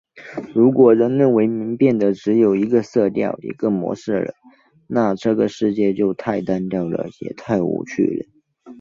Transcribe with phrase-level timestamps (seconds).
[0.55, 4.33] 如果人类文明变得只有一个色调、一个模式了，
[4.87, 8.25] 那这个世界就太单调了，也太无趣了！